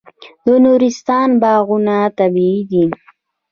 د 0.45 0.47
نورستان 0.63 1.29
باغونه 1.41 1.97
طبیعي 2.19 2.61
دي. 2.71 2.85